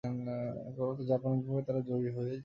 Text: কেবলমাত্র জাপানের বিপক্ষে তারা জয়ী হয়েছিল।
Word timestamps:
কেবলমাত্র 0.65 1.07
জাপানের 1.09 1.37
বিপক্ষে 1.39 1.65
তারা 1.67 1.81
জয়ী 1.87 2.07
হয়েছিল। 2.07 2.39